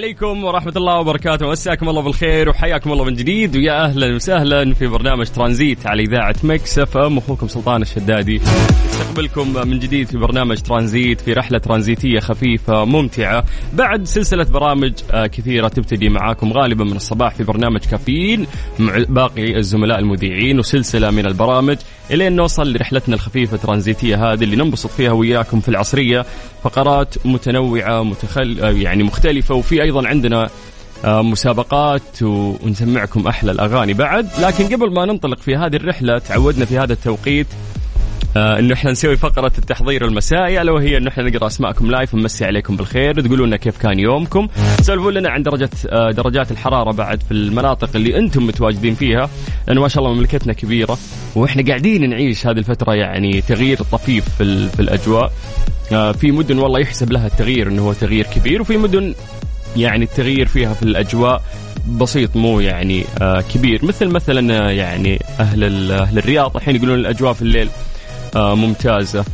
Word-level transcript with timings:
عليكم 0.00 0.44
ورحمة 0.44 0.72
الله 0.76 0.98
وبركاته. 0.98 1.50
مساكم 1.50 1.88
الله 1.88 2.02
بالخير 2.02 2.48
وحياكم 2.48 2.92
الله 2.92 3.04
من 3.04 3.14
جديد. 3.14 3.56
ويا 3.56 3.84
أهلا 3.84 4.14
وسهلا 4.14 4.74
في 4.74 4.86
برنامج 4.86 5.26
ترانزيت 5.26 5.86
على 5.86 6.02
إذاعة 6.02 6.34
Mix 6.42 6.78
FM 6.78 7.18
أخوكم 7.18 7.48
سلطان 7.48 7.82
الشدادي. 7.82 8.40
استقبلكم 8.90 9.68
من 9.68 9.78
جديد 9.78 10.06
في 10.06 10.18
برنامج 10.18 10.56
ترانزيت 10.56 11.20
في 11.20 11.32
رحلة 11.32 11.58
ترانزيتية 11.58 12.18
خفيفة 12.20 12.84
ممتعة. 12.84 13.44
بعد 13.72 14.04
سلسلة 14.04 14.44
برامج 14.44 14.92
آه، 15.10 15.26
كثيرة 15.26 15.68
تبتدي 15.68 16.08
معاكم 16.08 16.52
غالبا 16.52 16.84
من 16.84 16.96
الصباح 16.96 17.34
في 17.34 17.44
برنامج 17.44 17.80
كافيين 17.80 18.46
مع 18.78 19.04
باقي 19.08 19.56
الزملاء 19.56 19.98
المذيعين 19.98 20.58
وسلسلة 20.58 21.10
من 21.10 21.26
البرامج. 21.26 21.76
إلين 22.10 22.36
نوصل 22.36 22.72
لرحلتنا 22.72 23.14
الخفيفة 23.14 23.56
ترانزيتية 23.56 24.32
هذه 24.32 24.44
اللي 24.44 24.56
ننبسط 24.56 24.90
فيها 24.90 25.12
وياكم 25.12 25.60
في 25.60 25.68
العصرية. 25.68 26.24
فقرات 26.62 27.14
متنوعة 27.26 28.02
متخل... 28.02 28.60
آه، 28.60 28.70
يعني 28.70 29.02
مختلفة 29.02 29.54
وفي 29.54 29.82
أيضا 29.90 30.08
عندنا 30.08 30.48
آه، 31.04 31.22
مسابقات 31.22 32.22
ونسمعكم 32.22 33.26
أحلى 33.26 33.50
الأغاني 33.52 33.92
بعد. 33.94 34.28
لكن 34.40 34.64
قبل 34.64 34.92
ما 34.92 35.04
ننطلق 35.06 35.38
في 35.38 35.56
هذه 35.56 35.76
الرحلة 35.76 36.18
تعودنا 36.18 36.64
في 36.64 36.78
هذا 36.78 36.92
التوقيت 36.92 37.46
آه 38.36 38.58
إنه 38.58 38.74
إحنا 38.74 38.90
نسوي 38.90 39.16
فقرة 39.16 39.52
التحضير 39.58 40.04
المسائي 40.04 40.62
ألا 40.62 40.72
وهي 40.72 40.96
إنه 40.96 41.08
إحنا 41.08 41.24
نقرأ 41.24 41.46
أسماءكم 41.46 41.90
لايف 41.90 42.14
ونمسي 42.14 42.44
عليكم 42.44 42.76
بالخير. 42.76 43.20
تقولوا 43.20 43.46
لنا 43.46 43.56
كيف 43.56 43.78
كان 43.78 43.98
يومكم. 43.98 44.48
تسولفون 44.78 45.14
لنا 45.14 45.30
عن 45.30 45.42
درجة 45.42 45.70
آه 45.88 46.10
درجات 46.10 46.50
الحرارة 46.50 46.92
بعد 46.92 47.22
في 47.22 47.32
المناطق 47.32 47.90
اللي 47.94 48.18
أنتم 48.18 48.46
متواجدين 48.46 48.94
فيها 48.94 49.30
لأنه 49.68 49.80
ما 49.80 49.88
شاء 49.88 50.04
الله 50.04 50.14
مملكتنا 50.14 50.52
كبيرة 50.52 50.98
وإحنا 51.34 51.62
قاعدين 51.66 52.10
نعيش 52.10 52.46
هذه 52.46 52.58
الفترة 52.58 52.94
يعني 52.94 53.40
تغيير 53.40 53.76
طفيف 53.92 54.24
في, 54.38 54.68
في 54.68 54.80
الأجواء. 54.80 55.32
في 55.90 56.32
مدن 56.32 56.58
والله 56.58 56.80
يحسب 56.80 57.12
لها 57.12 57.26
التغيير 57.26 57.68
إنه 57.68 57.82
هو 57.82 57.92
تغيير 57.92 58.26
كبير 58.26 58.60
وفي 58.60 58.76
مدن 58.76 59.14
يعني 59.76 60.04
التغيير 60.04 60.46
فيها 60.46 60.74
في 60.74 60.82
الأجواء 60.82 61.42
بسيط 61.88 62.36
مو 62.36 62.60
يعني 62.60 63.04
آه 63.22 63.40
كبير. 63.54 63.84
مثل 63.84 64.06
مثلا 64.06 64.66
آه، 64.66 64.70
يعني 64.70 65.22
أهل 65.40 65.92
أهل 65.92 66.18
الرياض 66.18 66.56
الحين 66.56 66.76
يقولون 66.76 66.98
الأجواء 66.98 67.32
في 67.32 67.42
الليل 67.42 67.68
آه 68.36 68.54
ممتازة. 68.54 69.24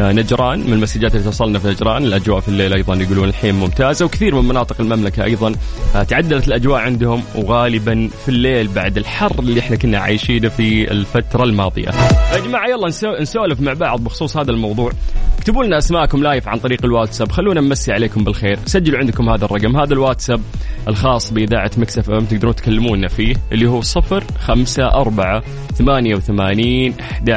نجران 0.00 0.60
من 0.60 0.72
المسجات 0.72 1.12
اللي 1.12 1.24
توصلنا 1.24 1.58
في 1.58 1.68
نجران 1.68 2.04
الأجواء 2.04 2.40
في 2.40 2.48
الليل 2.48 2.72
أيضا 2.74 2.94
يقولون 2.94 3.28
الحين 3.28 3.54
ممتازة 3.54 4.04
وكثير 4.04 4.34
من 4.40 4.48
مناطق 4.48 4.80
المملكة 4.80 5.24
أيضا 5.24 5.52
آه 5.96 6.02
تعدلت 6.02 6.48
الأجواء 6.48 6.80
عندهم 6.80 7.22
وغالبا 7.34 8.08
في 8.24 8.28
الليل 8.28 8.68
بعد 8.68 8.96
الحر 8.98 9.38
اللي 9.38 9.60
إحنا 9.60 9.76
كنا 9.76 9.98
عايشينه 9.98 10.48
في 10.48 10.90
الفترة 10.90 11.44
الماضية. 11.44 11.88
يا 12.34 12.38
جماعة 12.46 12.68
يلا 12.68 12.88
نسو- 12.90 13.20
نسولف 13.20 13.60
مع 13.60 13.72
بعض 13.72 14.00
بخصوص 14.04 14.36
هذا 14.36 14.50
الموضوع. 14.50 14.92
اكتبوا 15.38 15.64
لنا 15.64 15.78
أسماءكم 15.78 16.22
live 16.22 16.48
عن 16.48 16.58
طريق 16.58 16.84
الواتساب 16.84 17.32
خلونا 17.32 17.60
نمسي 17.60 17.92
عليكم 17.92 18.24
بالخير 18.24 18.58
سجلوا 18.66 18.98
عندكم 18.98 19.28
هذا 19.28 19.44
الرقم 19.44 19.76
هذا 19.76 19.92
الواتساب 19.92 20.40
الخاص 20.88 21.32
بإذاعة 21.32 21.70
Mix 21.76 22.10
FM 22.10 22.24
تقدرون 22.24 22.54
تكلمونا 22.54 23.08
فيه 23.08 23.34
اللي 23.52 23.66
هو 23.68 23.80
صفر 23.80 24.24
خمسة 24.40 24.86
أربعة 24.86 25.42
ثمانية 25.74 26.14
وثمانين 26.16 26.94
أحد 27.00 27.30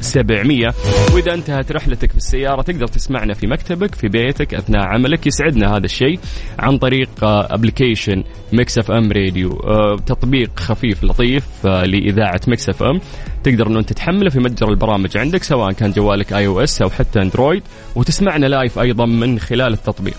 سبعمية 0.00 0.74
وإذا 1.14 1.34
انتهت 1.34 1.72
رحلتك 1.72 1.97
في 2.06 2.16
السيارة 2.16 2.62
تقدر 2.62 2.86
تسمعنا 2.86 3.34
في 3.34 3.46
مكتبك 3.46 3.94
في 3.94 4.08
بيتك 4.08 4.54
أثناء 4.54 4.82
عملك 4.82 5.26
يسعدنا 5.26 5.76
هذا 5.76 5.84
الشيء 5.84 6.18
عن 6.58 6.78
طريق 6.78 7.08
application 7.24 8.24
Mix 8.52 8.90
FM 8.90 9.12
Radio 9.12 9.50
آه، 9.50 9.96
تطبيق 10.06 10.50
خفيف 10.60 11.04
لطيف 11.04 11.66
آه، 11.66 11.84
لإذاعة 11.84 12.40
Mix 12.48 12.82
FM 12.82 13.00
تقدر 13.44 13.66
إنه 13.66 13.78
أنت 13.78 13.92
تحمله 13.92 14.30
في 14.30 14.38
متجر 14.38 14.68
البرامج 14.68 15.16
عندك 15.16 15.42
سواء 15.42 15.72
كان 15.72 15.90
جوالك 15.90 16.32
iOS 16.32 16.82
أو 16.82 16.90
حتى 16.90 17.22
أندرويد 17.22 17.62
وتسمعنا 17.96 18.46
live 18.46 18.78
أيضا 18.78 19.06
من 19.06 19.38
خلال 19.38 19.72
التطبيق. 19.72 20.16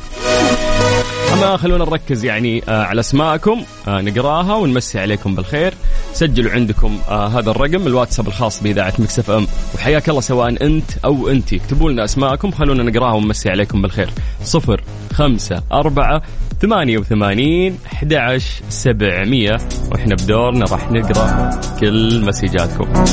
اما 1.34 1.58
خلونا 1.58 1.86
نركز 1.86 2.26
يعني 2.26 2.64
آه 2.70 2.84
على 2.84 3.00
أسماءكم 3.00 3.64
آه 3.88 4.02
نقراها 4.02 4.56
ونمسي 4.56 5.00
عليكم 5.00 5.36
بالخير. 5.36 5.74
سجلوا 6.14 6.52
عندكم 6.52 7.00
آه 7.10 7.28
هذا 7.28 7.52
الرقم 7.52 7.88
الواتساب 7.88 8.28
الخاص 8.28 8.64
بإذاعة 8.64 8.94
Mix 9.00 9.32
FM. 9.32 9.48
وحياك 9.76 10.10
الله 10.10 10.22
سواء 10.22 10.66
أنت 10.66 10.92
أو 11.06 11.30
انت 11.30 11.54
اكتبوا 11.54 11.92
لنا 11.92 12.04
أسماءكم 12.04 12.52
خلونا 12.52 12.84
نقراها 12.84 13.14
ونمسي 13.14 13.50
عليكم 13.50 13.82
بالخير. 13.82 14.10
صفر 14.44 14.84
خمسة 15.14 15.64
أربعة 15.72 16.22
ثمانية 16.62 16.98
وثمانين 16.98 17.78
أحد 17.94 18.38
سبعمية. 18.70 19.58
وإحنا 19.92 20.16
بدورنا 20.16 20.66
راح 20.66 20.92
نقرأ 20.92 21.60
كل 21.80 22.26
مسجاتكم 22.26 23.04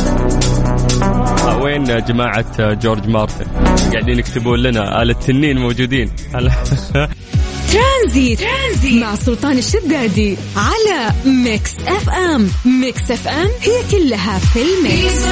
وين 1.63 1.85
جماعة 1.85 2.75
جورج 2.75 3.09
مارتن؟ 3.09 3.47
قاعدين 3.93 4.19
يكتبون 4.19 4.59
لنا 4.59 5.03
آل 5.03 5.11
التنين 5.11 5.59
موجودين. 5.59 6.11
ترانزيت. 7.73 8.41
ترانزيت. 8.41 9.03
مع 9.03 9.15
سلطان 9.15 9.59
الشدادي 9.59 10.37
على 10.57 11.13
Mix 11.25 11.75
FM. 11.87 12.51
Mix 12.65 13.11
FM 13.11 13.49
هي 13.63 13.83
كلها 13.91 14.39
في 14.39 14.63
ال 14.63 14.75
mix. 14.75 15.27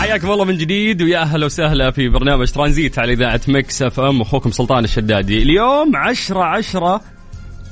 حياكم 0.00 0.30
الله 0.30 0.44
من 0.44 0.56
جديد 0.56 1.02
ويا 1.02 1.18
أهلا 1.18 1.46
وسهلا 1.46 1.90
في 1.90 2.08
برنامج 2.08 2.50
ترانزيت 2.50 2.98
على 2.98 3.12
إذاعة 3.12 3.40
Mix 3.48 3.82
FM 3.82 4.20
أخوكم 4.20 4.50
سلطان 4.50 4.84
الشدادي. 4.84 5.42
اليوم 5.42 5.96
10 5.96 6.42
10 6.44 7.00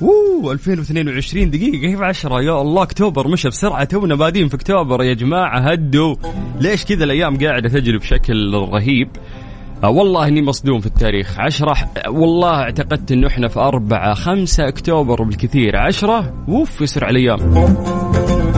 اوه 0.01 0.51
2022 0.53 1.49
دقيقة 1.49 1.77
كيف 1.77 2.01
10 2.01 2.41
يا 2.41 2.61
الله 2.61 2.83
أكتوبر 2.83 3.27
مشى 3.27 3.47
بسرعة 3.49 3.83
تونا 3.83 4.15
بادين 4.15 4.47
في 4.47 4.55
أكتوبر. 4.55 5.03
يا 5.03 5.13
جماعة 5.13 5.59
هدوا. 5.59 6.15
ليش 6.59 6.85
كذا 6.85 7.03
الأيام 7.03 7.37
قاعدة 7.37 7.69
تجري 7.69 7.97
بشكل 7.97 8.53
رهيب؟ 8.53 9.09
آه 9.83 9.89
والله 9.89 10.27
إني 10.27 10.41
مصدوم 10.41 10.79
في 10.79 10.85
التاريخ. 10.85 11.39
عشرة 11.39 11.75
والله 12.07 12.49
اعتقدت 12.61 13.11
إنه 13.11 13.27
إحنا 13.27 13.47
في 13.47 13.59
أربعة 13.59 14.13
خمسة 14.13 14.67
أكتوبر 14.67 15.23
بالكثير. 15.23 15.77
عشرة 15.77 16.33
اوف 16.49 16.81
يسرع 16.81 17.09
الأيام. 17.09 17.39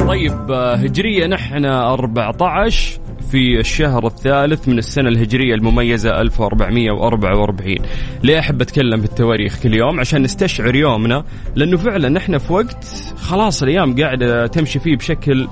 طيب 0.08 0.52
آه، 0.52 0.76
هجرية 0.76 1.28
نحن 1.28 1.66
14 1.66 3.00
في 3.32 3.60
الشهر 3.60 4.08
الثالث 4.08 4.68
من 4.68 4.78
السنة 4.78 5.10
الهجرية 5.10 5.56
المميزة 5.56 6.22
1444 6.22 7.76
ليه 8.24 8.40
أحب 8.40 8.62
أتكلم 8.62 9.02
بالتواريخ 9.02 9.60
كل 9.64 9.74
يوم؟ 9.74 10.00
عشان 10.00 10.22
نستشعر 10.22 10.76
يومنا 10.76 11.24
لأنه 11.56 11.78
فعلا 11.78 12.10
نحن 12.10 12.38
في 12.38 12.54
وقت 12.54 12.86
خلاص 13.18 13.64
الأيام 13.64 14.02
قاعدة 14.02 14.48
تمشي 14.48 14.80
فيه 14.80 14.96
بشكل 14.96 15.48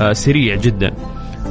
آه، 0.00 0.12
سريع 0.12 0.56
جدا. 0.56 0.92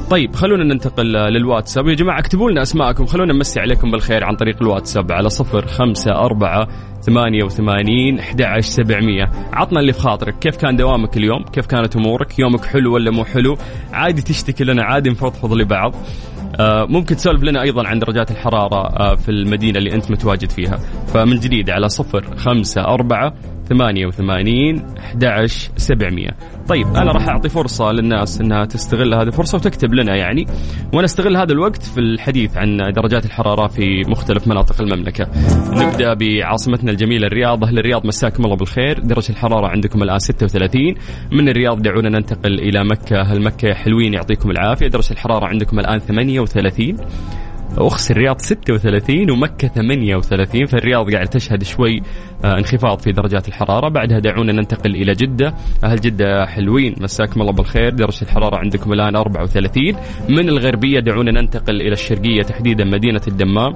طيب 0.10 0.36
خلونا 0.36 0.64
ننتقل 0.64 1.06
للواتساب. 1.06 1.88
يا 1.88 1.94
جماعة 1.94 2.20
اكتبوا 2.20 2.52
لنا 2.52 2.62
أسماءكم. 2.62 3.06
خلونا 3.06 3.34
نمسي 3.34 3.60
عليكم 3.60 3.92
بالخير 3.92 4.24
عن 4.24 4.36
طريق 4.36 4.62
الواتساب 4.62 5.12
على 5.12 5.30
صفر 5.30 5.68
خمسة 5.68 6.12
أربعة 6.12 6.68
ثمانية 7.02 7.44
وثمانين 7.44 8.20
أحد 8.20 8.42
عشر 8.42 8.70
سبعمية. 8.70 9.32
عطنا 9.54 9.80
اللي 9.80 9.94
في 9.94 10.00
خاطرك. 10.00 10.40
كيف 10.40 10.58
كان 10.58 10.76
دوامك 10.76 11.18
اليوم؟ 11.18 11.44
كيف 11.44 11.66
كانت 11.66 11.96
أمورك؟ 11.96 12.40
يومك 12.40 12.66
حلو 12.66 12.94
ولا 12.94 13.12
مو 13.12 13.26
حلو؟ 13.26 13.58
عادي 13.94 14.22
تشتكي 14.22 14.64
لنا 14.64 14.84
عادي 14.84 15.10
نفضفض 15.10 15.54
لبعض. 15.54 15.96
آه، 16.60 16.86
ممكن 16.86 17.16
تسولف 17.16 17.44
لنا 17.44 17.62
أيضا 17.62 17.88
عن 17.88 18.00
درجات 18.00 18.32
الحرارة 18.32 18.88
آه، 18.88 19.16
في 19.16 19.30
المدينة 19.30 19.78
اللي 19.78 19.94
أنت 19.94 20.12
متواجد 20.12 20.50
فيها. 20.50 20.78
فمن 21.14 21.40
جديد 21.40 21.70
على 21.70 21.90
صفر 21.90 22.36
خمسة 22.36 22.82
أربعة 22.82 23.34
88 23.70 24.82
11 25.00 25.72
700 25.78 26.30
طيب 26.68 26.88
أنا 26.88 27.12
راح 27.12 27.28
أعطي 27.28 27.50
فرصة 27.50 27.92
للناس 27.92 28.42
إنها 28.42 28.66
تستغل 28.66 29.14
هذه 29.14 29.28
الفرصة 29.28 29.56
وتكتب 29.56 29.94
لنا 29.94 30.16
يعني 30.16 30.46
وأنا 30.94 31.06
استغل 31.06 31.38
هذا 31.38 31.52
الوقت 31.52 31.84
في 31.84 32.00
الحديث 32.00 32.58
عن 32.58 32.78
درجات 32.96 33.26
الحرارة 33.26 33.68
في 33.68 34.04
مختلف 34.08 34.48
مناطق 34.48 34.82
المملكة. 34.82 35.28
نبدأ 35.72 36.14
بعاصمتنا 36.14 36.92
الجميلة 36.92 37.28
الرياض. 37.28 37.64
أهل 37.64 37.80
الرياض 37.80 38.06
مساكم 38.06 38.46
الله 38.46 38.56
بالخير. 38.56 39.00
درجة 39.00 39.30
الحرارة 39.30 39.68
عندكم 39.68 40.04
الآن 40.04 40.20
36 40.20 40.96
من 41.32 41.50
الرياض 41.50 41.82
دعونا 41.82 42.10
ننتقل 42.10 42.60
إلى 42.60 42.84
مكة. 42.84 43.22
أهل 43.22 43.42
مكة 43.42 43.74
حلوين 43.74 44.14
يعطيكم 44.14 44.52
العافية. 44.52 44.88
درجة 44.88 45.12
الحرارة 45.12 45.46
عندكم 45.46 45.80
الآن 45.80 46.00
38 46.00 46.98
اخس 47.78 48.12
الرياض 48.12 48.40
36 48.40 49.32
ومكة 49.32 49.68
38 49.68 50.66
فالرياض 50.66 51.12
قاعد 51.14 51.28
تشهد 51.28 51.64
شوي 51.64 52.02
آه، 52.46 52.58
انخفاض 52.58 53.00
في 53.00 53.12
درجات 53.12 53.48
الحرارة. 53.48 53.90
بعدها 53.90 54.20
دعونا 54.20 54.54
ننتقل 54.54 54.96
إلى 54.96 55.14
جدة. 55.14 55.54
أهل 55.84 56.02
جدة 56.02 56.46
حلوين 56.46 56.96
مساكم 57.02 57.42
الله 57.42 57.54
بالخير. 57.54 57.90
درجة 57.90 58.22
الحرارة 58.22 58.58
عندكم 58.58 58.94
الآن 58.94 59.16
34 59.16 59.96
من 60.30 60.50
الغربية 60.50 61.00
دعونا 61.00 61.32
ننتقل 61.32 61.82
إلى 61.82 61.94
الشرقية 61.94 62.42
تحديدا 62.42 62.86
مدينة 62.86 63.22
الدمام. 63.28 63.74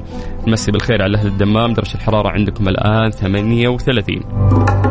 نمسي 0.48 0.72
بالخير 0.72 1.02
على 1.02 1.18
أهل 1.18 1.28
الدمام. 1.28 1.74
درجة 1.74 1.96
الحرارة 1.96 2.30
عندكم 2.30 2.70
الآن 2.70 3.12
38 3.12 4.22
لو 4.22 4.89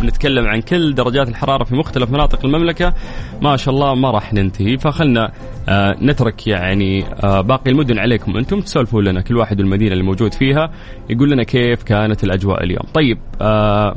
بنتكلم 0.00 0.46
عن 0.46 0.60
كل 0.60 0.94
درجات 0.94 1.28
الحرارة 1.28 1.64
في 1.64 1.74
مختلف 1.74 2.10
مناطق 2.10 2.44
المملكة. 2.44 2.94
ما 3.42 3.56
شاء 3.56 3.74
الله 3.74 3.94
ما 3.94 4.10
راح 4.10 4.34
ننتهي. 4.34 4.78
فخلنا 4.78 5.32
آه 5.68 5.96
نترك 6.02 6.46
يعني 6.46 7.04
آه 7.24 7.40
باقي 7.40 7.70
المدن 7.70 7.98
عليكم 7.98 8.36
أنتم. 8.36 8.60
تسولفوا 8.60 9.02
لنا 9.02 9.20
كل 9.20 9.36
واحد 9.36 9.60
المدينة 9.60 9.92
اللي 9.92 10.04
موجود 10.04 10.34
فيها. 10.34 10.70
يقول 11.10 11.30
لنا 11.30 11.42
كيف 11.42 11.82
كانت 11.82 12.24
الأجواء 12.24 12.64
اليوم. 12.64 12.84
طيب 12.94 13.18
آه 13.40 13.94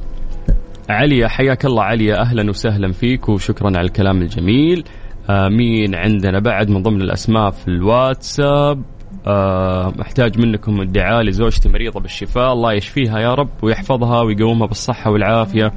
عليا 0.90 1.28
حياك 1.28 1.66
الله 1.66 1.84
عليا 1.84 2.22
أهلا 2.22 2.50
وسهلا 2.50 2.92
فيك 2.92 3.30
وشكرا 3.30 3.68
على 3.68 3.82
الكلام 3.82 4.22
الجميل. 4.22 4.84
آه 5.30 5.48
مين 5.48 5.96
عندنا 5.96 6.40
بعد 6.40 6.70
من 6.70 6.84
ضمن 6.84 7.02
الأسماء 7.02 7.52
في 7.52 7.68
الواتساب؟ 7.68 8.84
آه 9.28 9.94
محتاج 9.98 10.40
منكم 10.40 10.82
الدعاء 10.82 11.22
لزوجتي 11.22 11.70
مريضة 11.70 12.00
بالشفاء. 12.00 12.54
الله 12.54 12.74
يشفيها 12.74 13.20
يا 13.20 13.34
رب 13.34 13.50
ويحفظها 13.62 14.22
ويقومها 14.22 14.68
بالصحة 14.68 15.12
والعافية 15.12 15.74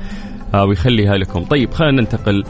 آه 0.55 0.65
ويخليها 0.65 1.17
لكم. 1.17 1.45
طيب 1.45 1.75
خلينا 1.75 2.01
ننتقل 2.01 2.45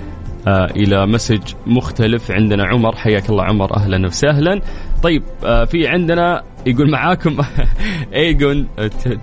آه 0.49 0.65
إلى 0.65 1.07
message 1.07 1.43
مختلف 1.67 2.31
عندنا. 2.31 2.67
عمر 2.67 2.97
حياك 2.97 3.31
الله 3.31 3.45
عمر. 3.45 3.77
أهلا 3.77 4.07
وسهلا. 4.07 4.61
طيب 5.03 5.23
في 5.43 5.87
عندنا 5.87 6.43
يقول 6.67 6.91
معاكم 6.91 7.37
ايجون 8.15 8.67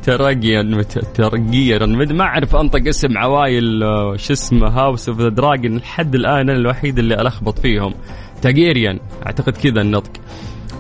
ترقيا 0.04 0.84
ترقيا 1.14 1.86
ما 1.86 2.24
أعرف 2.24 2.56
أنطق 2.56 2.88
اسم 2.88 3.18
عوايل 3.18 3.80
شو 4.16 4.34
اسمه 4.34 4.68
House 4.68 5.10
of 5.10 5.22
the 5.22 5.30
Dragon 5.30 5.78
لحد 5.78 6.16
الآن 6.16 6.50
أنا 6.50 6.54
الوحيد 6.54 7.00
اللي 7.00 7.22
ألخبط 7.22 7.60
فيهم. 7.60 7.94
تارجيريان 8.42 9.00
أعتقد 9.26 9.58
كذا 9.58 9.82
النطق. 9.82 10.12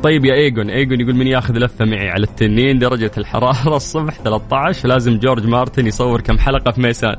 طيب 0.03 0.25
يا 0.25 0.33
إيجون. 0.33 0.69
إيجون 0.69 1.01
يقول 1.01 1.15
من 1.15 1.27
ياخذ 1.27 1.57
لفة 1.57 1.86
معي 1.86 2.09
على 2.09 2.24
التنين 2.24 2.80
درجة 2.80 3.12
الحرارة 3.18 3.75
الصبح 3.81 4.13
13 4.13 4.88
لازم 4.89 5.19
جورج 5.19 5.48
مارتن 5.48 5.88
يصور 5.88 6.21
كم 6.21 6.38
حلقة 6.38 6.71
في 6.71 6.81
ميسان. 6.81 7.15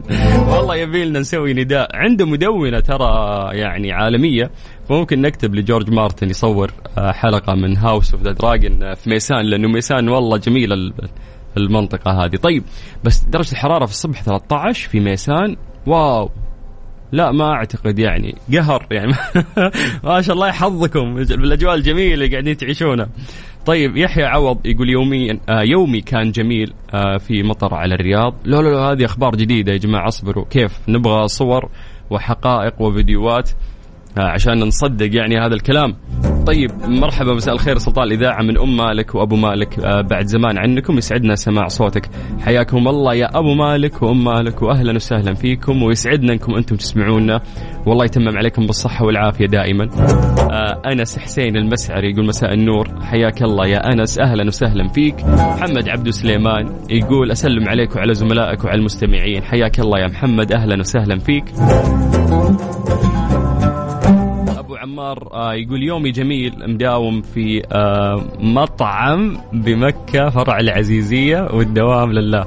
والله 0.49 0.77
يبي 0.77 1.05
لنا 1.05 1.19
نسوي 1.21 1.55
نداء. 1.55 1.97
عنده 1.97 2.27
مدونة 2.27 2.81
ترى 2.81 3.49
يعني 3.53 3.93
عالمية. 3.93 4.51
فممكن 4.89 5.21
نكتب 5.21 5.55
لجورج 5.55 5.91
مارتن 5.91 6.31
يصور 6.31 6.73
آه، 6.99 7.13
حلقة 7.13 7.55
من 7.55 7.77
House 7.77 8.15
of 8.15 8.23
the 8.23 8.33
Dragon 8.33 8.95
في 8.95 9.11
ميسان 9.11 9.45
لأنه 9.45 9.69
ميسان 9.69 10.09
والله 10.09 10.37
جميله 10.37 10.93
المنطقة 11.57 12.25
هذه. 12.25 12.37
طيب 12.37 12.65
بس 13.05 13.25
درجة 13.25 13.53
الحرارة 13.53 13.87
في 13.87 13.93
الصبح 13.93 14.23
13 14.23 14.89
في 14.89 15.01
ميسان. 15.01 15.57
wow. 15.87 16.31
لا 17.13 17.33
ما 17.33 17.53
أعتقد 17.53 17.99
يعني. 17.99 18.35
قهر 18.53 18.87
يعني. 18.91 19.13
ما 20.05 20.21
شاء 20.21 20.35
الله 20.35 20.49
يا 20.49 20.60
حظكم. 20.60 21.15
بالأجواء 21.15 21.75
الجميلة 21.75 22.15
اللي 22.15 22.29
قاعدين 22.29 22.57
تعيشونها 22.57 23.09
طيب 23.67 23.97
يحيى 23.97 24.25
عوض 24.25 24.67
يقول 24.67 24.91
يوميا 24.91 25.39
آه 25.49 25.63
يومي 25.63 26.01
كان 26.01 26.31
جميل 26.31 26.73
آه 26.95 27.17
في 27.17 27.43
مطر 27.43 27.75
على 27.75 27.95
الرياض. 27.95 28.35
لا 28.45 28.57
لا 28.57 28.79
هذه 28.79 29.05
أخبار 29.05 29.37
جديدة 29.37 29.73
يا 29.73 29.79
جماعة 29.79 30.09
اصبروا. 30.09 30.45
كيف؟ 30.51 30.79
نبغى 30.89 31.29
صور 31.29 31.69
وحقائق 32.11 32.83
وفيديوهات. 32.83 33.51
عشان 34.17 34.59
نصدق 34.61 35.17
يعني 35.17 35.39
هذا 35.39 35.55
الكلام. 35.55 35.97
طيب 36.47 36.71
مرحبا 36.85 37.35
مساء 37.35 37.55
الخير 37.55 37.79
سلطان 37.79 38.05
الإذاعة 38.05 38.43
من 38.43 38.59
أم 38.59 38.77
مالك 38.77 39.15
وأبو 39.15 39.37
مالك. 39.37 39.79
آه 39.79 40.01
بعد 40.01 40.27
زمان 40.27 40.59
عنكم 40.59 40.99
يسعدنا 40.99 41.35
سماع 41.35 41.69
صوتك. 41.69 42.11
حياكم 42.41 42.89
الله 42.89 43.15
يا 43.15 43.39
أبو 43.39 43.55
مالك 43.55 44.03
وأم 44.03 44.25
مالك 44.25 44.63
وأهلا 44.63 44.95
وسهلا 44.95 45.35
فيكم 45.35 45.83
ويسعدنا 45.83 46.33
أنكم 46.33 46.55
أنتم 46.55 46.77
تسمعونا. 46.77 47.41
والله 47.87 48.05
يتمم 48.05 48.37
عليكم 48.37 48.67
بالصحة 48.67 49.05
والعافية 49.05 49.47
دائما. 49.47 49.89
آه 50.53 50.83
أنس 50.93 51.19
حسين 51.19 51.57
المسعري 51.57 52.11
يقول 52.11 52.27
مساء 52.27 52.55
النور. 52.55 52.89
حياك 53.03 53.43
الله 53.43 53.67
يا 53.67 53.93
أنس 53.93 54.19
أهلا 54.19 54.47
وسهلا 54.47 54.89
فيك. 54.89 55.25
محمد 55.25 55.89
عبدو 55.89 56.11
سليمان 56.11 56.69
يقول 56.91 57.31
أسلم 57.31 57.69
عليك 57.69 57.97
وعلى 57.97 58.15
زملائك 58.15 58.65
وعلى 58.65 58.79
المستمعين. 58.79 59.43
حياك 59.43 59.81
الله 59.81 59.99
يا 59.99 60.07
محمد 60.07 60.53
أهلا 60.53 60.81
وسهلا 60.81 61.19
فيك. 61.19 61.45
عمار 64.83 65.29
آه 65.33 65.55
يقول 65.55 65.83
يومي 65.83 66.11
جميل 66.11 66.55
مداوم 66.75 67.23
في 67.23 67.63
آه 67.73 68.25
مطعم 68.41 69.37
بمكة 69.53 70.31
فرع 70.31 70.61
العزيزية 70.61 71.49
والدوام 71.53 72.13
لله. 72.13 72.45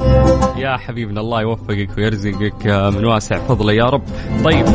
يا 0.57 0.77
حبيبنا 0.77 1.21
الله 1.21 1.41
يوفقك 1.41 1.97
ويرزقك 1.97 2.67
آه 2.67 2.89
من 2.89 3.05
واسع 3.05 3.37
فضله 3.47 3.73
يا 3.73 3.85
رب. 3.89 4.01
طيب 4.43 4.65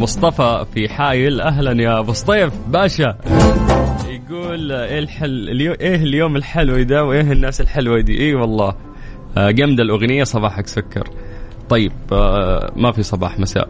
مصطفى 0.00 0.64
في 0.74 0.88
حايل 0.88 1.40
أهلا 1.40 1.82
يا 1.82 1.98
أبو 1.98 2.12
سطيف. 2.12 2.52
باشا 2.68 3.16
يقول 4.08 4.72
إيه 4.72 4.98
الحل 4.98 5.48
إيه 5.80 5.94
اليوم 5.94 6.36
الحلو 6.36 6.82
ده 6.82 7.04
وإيه 7.04 7.32
الناس 7.32 7.60
الحلوة 7.60 8.00
دي؟ 8.00 8.20
إي 8.20 8.34
والله 8.34 8.74
جمد 9.36 9.80
الأغنية 9.80 10.24
صباحك 10.24 10.66
سكر. 10.66 11.08
طيب 11.68 11.92
ما 12.76 12.92
في 12.92 13.02
صباح 13.02 13.38
مساء. 13.38 13.68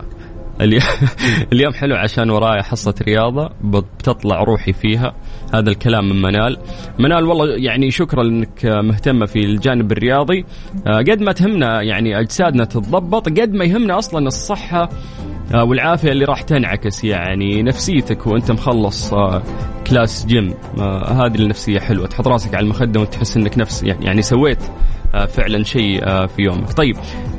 اليوم 1.52 1.72
حلو 1.72 1.96
عشان 1.96 2.30
وراي 2.30 2.62
حصة 2.62 2.94
رياضة 3.02 3.50
بتطلع 3.64 4.42
روحي 4.42 4.72
فيها. 4.72 5.14
هذا 5.54 5.70
الكلام 5.70 6.08
من 6.08 6.22
منال. 6.22 6.58
منال 6.98 7.24
والله 7.24 7.56
يعني 7.56 7.90
شكرا 7.90 8.22
انك 8.22 8.64
مهتمة 8.64 9.26
في 9.26 9.38
الجانب 9.38 9.92
الرياضي. 9.92 10.44
آه، 10.86 10.98
قد 10.98 11.20
ما 11.20 11.32
تهمنا 11.32 11.82
يعني 11.82 12.20
أجسادنا 12.20 12.64
تتضبط 12.64 13.28
قد 13.28 13.52
ما 13.52 13.64
يهمنا 13.64 13.98
أصلا 13.98 14.26
الصحة 14.26 14.88
آه، 15.54 15.64
والعافية 15.64 16.12
اللي 16.12 16.24
راح 16.24 16.42
تنعكس 16.42 17.04
يعني 17.04 17.62
نفسيتك 17.62 18.26
وأنت 18.26 18.50
مخلص 18.50 19.14
آه، 19.14 19.42
class 19.86 20.26
gym. 20.26 20.54
هذه 21.08 21.34
النفسية 21.34 21.78
حلوة. 21.78 22.06
تحط 22.06 22.28
راسك 22.28 22.54
على 22.54 22.64
المخدة 22.64 23.00
وتحس 23.00 23.36
إنك 23.36 23.58
نفس 23.58 23.82
يعني 23.82 24.22
سويت 24.22 24.62
فعلا 25.28 25.64
شيء 25.64 26.26
في 26.26 26.42
يومك. 26.42 26.72
طيب 26.72 26.96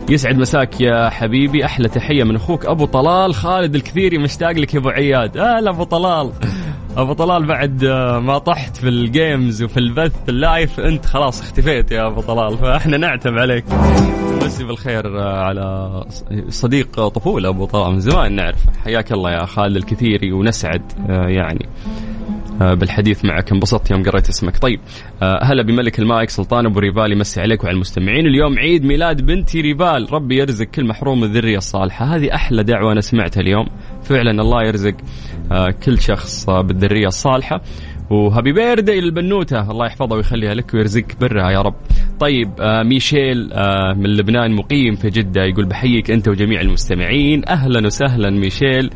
يسعد 0.09 0.37
مساك 0.37 0.81
يا 0.81 1.09
حبيبي. 1.09 1.65
أحلى 1.65 1.87
تحية 1.87 2.23
من 2.23 2.35
أخوك 2.35 2.65
أبو 2.65 2.85
طلال. 2.85 3.33
خالد 3.33 3.75
الكثيري 3.75 4.17
مشتاق 4.17 4.51
لك 4.51 4.73
يا 4.73 4.79
أبو 4.79 4.89
عياد. 4.89 5.37
هلا 5.37 5.69
أبو 5.69 5.83
طلال. 5.83 6.31
أبو 6.97 7.13
طلال 7.13 7.45
بعد 7.45 7.85
ما 8.23 8.37
طحت 8.37 8.77
في 8.77 8.89
ال 8.89 9.01
games 9.01 9.63
وفي 9.63 9.77
البث 9.77 10.29
ال 10.29 10.39
live 10.39 10.79
أنت 10.79 11.05
خلاص 11.05 11.41
اختفيت 11.41 11.91
يا 11.91 12.07
أبو 12.07 12.21
طلال. 12.21 12.57
فإحنا 12.57 12.97
نعتب 12.97 13.37
عليك. 13.37 13.65
مسي 14.43 14.63
بالخير 14.63 15.17
على 15.19 15.89
صديق 16.49 17.07
طفولة 17.07 17.49
أبو 17.49 17.65
طلال 17.65 17.91
من 17.91 17.99
زمان 17.99 18.35
نعرفه. 18.35 18.71
حياك 18.83 19.11
الله 19.11 19.31
يا 19.31 19.45
خالد 19.45 19.75
الكثيري 19.75 20.31
ونسعد 20.31 20.81
يعني. 21.09 21.65
آه، 21.65 22.18
بالحديث 22.59 23.25
معك. 23.25 23.51
انبسطت 23.51 23.91
يوم 23.91 24.03
قريت 24.03 24.29
اسمك. 24.29 24.57
طيب 24.57 24.79
آه، 25.21 25.39
هلا 25.43 25.63
بملك 25.63 25.99
المايك 25.99 26.29
سلطان 26.29 26.65
أبو 26.65 26.79
ريفال 26.79 27.11
يمسي 27.11 27.41
عليك 27.41 27.63
وعلى 27.63 27.75
المستمعين. 27.75 28.27
اليوم 28.27 28.59
عيد 28.59 28.85
ميلاد 28.85 29.25
بنتي 29.25 29.61
ريفال. 29.61 30.13
ربي 30.13 30.37
يرزق 30.37 30.65
كل 30.65 30.85
محروم 30.85 31.23
الذرية 31.23 31.57
الصالحة. 31.57 32.05
هذه 32.05 32.35
أحلى 32.35 32.63
دعوة 32.63 32.91
أنا 32.91 33.01
سمعتها 33.01 33.41
اليوم. 33.41 33.67
فعلا 34.03 34.31
الله 34.31 34.63
يرزق 34.63 34.95
آه، 35.51 35.73
كل 35.85 36.01
شخص 36.01 36.49
بالذرية 36.49 37.07
الصالحة. 37.07 37.61
وهابي 38.09 38.51
بيردي 38.51 38.99
للبنوتة. 39.01 39.71
الله 39.71 39.85
يحفظها 39.85 40.17
ويخليها 40.17 40.53
لك 40.53 40.73
ويرزقك 40.73 41.19
برها 41.21 41.51
يا 41.51 41.61
رب. 41.61 41.75
طيب 42.19 42.49
آه 42.59 42.83
ميشيل 42.83 43.53
آه 43.53 43.93
من 43.93 44.09
لبنان 44.09 44.51
مقيم 44.51 44.95
في 44.95 45.09
جدة 45.09 45.43
يقول 45.43 45.65
بحييك 45.65 46.11
أنت 46.11 46.27
وجميع 46.27 46.61
المستمعين. 46.61 47.41
أهلا 47.47 47.85
وسهلا 47.85 48.29
ميشيل. 48.29 48.89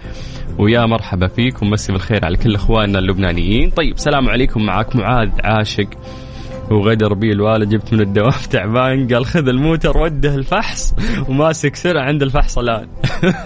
ويا 0.58 0.86
مرحبا 0.86 1.28
فيك 1.28 1.62
ومسي 1.62 1.92
بالخير 1.92 2.26
على 2.26 2.38
كل 2.38 2.56
إخواننا 2.56 3.00
اللبنانيين. 3.00 3.70
طيب 3.70 3.98
سلام 3.98 4.30
عليكم 4.30 4.66
معك 4.66 4.96
معاذ 4.96 5.30
عاشق 5.44 5.88
وغدر 6.72 7.14
بي 7.14 7.32
الوالد 7.32 7.70
جبت 7.70 7.94
من 7.94 8.02
الدوام 8.02 8.32
تعبان 8.52 9.08
قال 9.08 9.26
خذ 9.26 9.48
الموتر 9.48 9.98
وده 9.98 10.36
الفحص 10.36 10.96
وماسك 11.30 11.76
سرعة 11.76 12.04
عند 12.04 12.24
الفحص 12.24 12.58
الآن. 12.58 12.88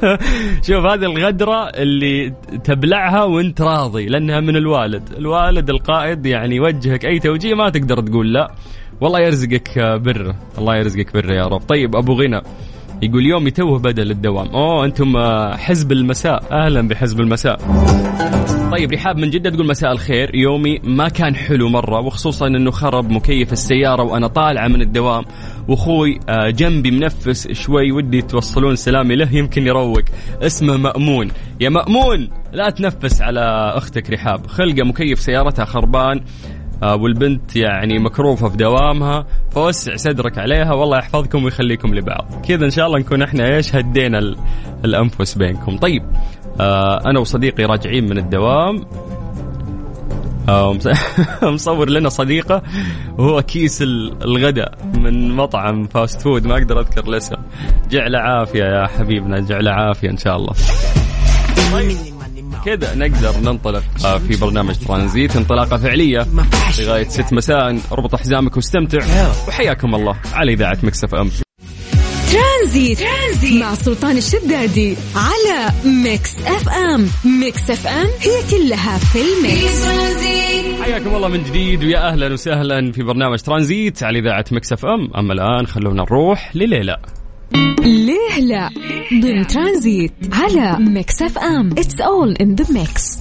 شوف 0.67 0.85
هذه 0.85 1.05
الغدرة 1.05 1.69
اللي 1.69 2.33
تبلعها 2.63 3.23
وانت 3.23 3.61
راضي 3.61 4.05
لأنها 4.05 4.39
من 4.39 4.55
الوالد. 4.55 5.13
الوالد 5.17 5.69
القائد 5.69 6.25
يعني 6.25 6.55
يوجهك 6.55 7.05
أي 7.05 7.19
توجيه 7.19 7.53
ما 7.53 7.69
تقدر 7.69 7.99
تقول 7.99 8.33
لا. 8.33 8.51
والله 9.01 9.19
يرزقك 9.19 9.79
بره 9.79 10.35
الله 10.57 10.75
يرزقك 10.75 11.13
بره 11.13 11.33
يا 11.33 11.47
رب. 11.47 11.61
طيب 11.61 11.95
أبو 11.95 12.13
غنى 12.13 12.41
يقول 13.01 13.25
يومي 13.25 13.51
توه 13.51 13.79
بدل 13.79 14.11
الدوام. 14.11 14.47
أوه 14.47 14.85
أنتم 14.85 15.17
حزب 15.53 15.91
المساء. 15.91 16.43
أهلا 16.51 16.87
بحزب 16.87 17.19
المساء. 17.19 17.59
طيب 18.71 18.91
رحاب 18.93 19.17
من 19.17 19.29
جدة 19.29 19.49
تقول 19.49 19.67
مساء 19.67 19.91
الخير. 19.91 20.35
يومي 20.35 20.79
ما 20.83 21.09
كان 21.09 21.35
حلو 21.35 21.69
مرة 21.69 21.99
وخصوصا 21.99 22.47
إنه 22.47 22.71
خرب 22.71 23.09
مكيف 23.09 23.53
السيارة 23.53 24.03
وأنا 24.03 24.27
طالعة 24.27 24.67
من 24.67 24.81
الدوام. 24.81 25.23
وأخوي 25.67 26.19
آه، 26.29 26.49
جنبي 26.49 26.91
منفس 26.91 27.51
شوي 27.51 27.91
ودي 27.91 28.21
توصلون 28.21 28.75
سلامي 28.75 29.15
له 29.15 29.35
يمكن 29.35 29.67
يروق. 29.67 30.03
اسمه 30.41 30.77
مأمون. 30.77 31.31
يا 31.59 31.69
مأمون 31.69 32.29
لا 32.53 32.69
تنفس 32.69 33.21
على 33.21 33.73
أختك 33.75 34.09
رحاب. 34.09 34.47
خلقه 34.47 34.83
مكيف 34.83 35.19
سيارتها 35.19 35.65
خربان. 35.65 36.17
آه، 36.17 36.56
والبنت 36.83 37.55
يعني 37.55 37.99
مكروفة 37.99 38.49
في 38.49 38.57
دوامها 38.57 39.25
فوسع 39.51 39.95
صدرك 39.95 40.37
عليها 40.37 40.73
والله 40.73 40.97
يحفظكم 40.97 41.43
ويخليكم 41.43 41.95
لبعض. 41.95 42.45
كذا 42.47 42.65
إن 42.65 42.71
شاء 42.71 42.87
الله 42.87 42.99
نكون 42.99 43.21
إحنا 43.21 43.55
إيش 43.55 43.75
هدينا 43.75 44.35
الأنفس 44.85 45.35
بينكم. 45.35 45.77
طيب 45.77 46.03
آه 46.61 47.01
أنا 47.05 47.19
وصديقي 47.19 47.63
راجعين 47.63 48.09
من 48.09 48.17
الدوام. 48.17 48.85
آه 50.49 50.77
مصور 51.53 51.89
لنا 51.89 52.09
صديقة 52.09 52.61
وهو 53.17 53.41
كيس 53.41 53.81
الغداء 53.81 54.77
من 54.93 55.31
مطعم 55.31 55.87
fast 55.87 56.21
food 56.21 56.47
ما 56.47 56.53
أقدر 56.57 56.79
أذكر 56.79 57.09
الاسم. 57.09 57.35
جعله 57.89 58.15
عافية 58.15 58.63
يا 58.63 58.87
حبيبنا 58.87 59.39
جعله 59.39 59.67
عافية 59.67 60.09
إن 60.09 60.17
شاء 60.17 60.35
الله. 60.35 60.53
طيب. 61.73 62.16
كذا 62.65 62.95
نقدر 62.95 63.39
ننطلق 63.39 63.83
آه، 64.05 64.17
في 64.17 64.35
برنامج 64.35 64.75
ترانزيت 64.75 65.35
انطلاقة 65.35 65.77
فعلية 65.77 66.27
لغاية 66.79 67.07
ست 67.07 67.33
مساء. 67.33 67.79
اربط 67.91 68.15
حزامك 68.15 68.55
واستمتع. 68.55 68.99
وحياكم 69.47 69.95
الله 69.95 70.15
على 70.33 70.53
إذاعة 70.53 70.77
Mix 70.83 71.15
FM. 71.15 71.29
ترانزيت. 72.31 72.99
ترانزيت. 72.99 73.61
مع 73.61 73.73
سلطان 73.73 74.17
الشدادي 74.17 74.95
على 75.15 75.71
Mix 75.85 76.35
FM. 76.45 77.07
Mix 77.39 77.71
FM 77.71 78.07
هي 78.21 78.51
كلها 78.51 78.97
في 78.97 79.19
ال 79.21 79.34
mix. 79.34 79.85
حياكم 80.81 81.15
الله 81.15 81.27
من 81.27 81.43
جديد 81.43 81.83
ويا 81.83 82.07
أهلا 82.09 82.33
وسهلا 82.33 82.91
في 82.91 83.03
برنامج 83.03 83.39
ترانزيت 83.39 84.03
على 84.03 84.19
إذاعة 84.19 84.45
Mix 84.51 84.73
FM. 84.73 85.13
أما 85.15 85.33
الآن 85.33 85.67
خلونا 85.67 86.03
نروح 86.03 86.55
لليه 86.55 86.83
لا. 86.83 86.97
ليه 87.79 88.39
لا؟ 88.41 88.69
ضمن 89.21 89.47
ترانزيت 89.47 90.13
على 90.33 90.77
Mix 90.79 91.21
FM. 91.21 91.69
It's 91.71 92.01
all 92.01 92.33
in 92.41 92.55
the 92.55 92.65
mix 92.79 93.19